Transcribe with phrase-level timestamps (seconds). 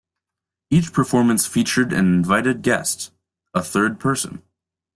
[0.71, 3.11] Each performance featured an invited guest:
[3.53, 4.41] A third person.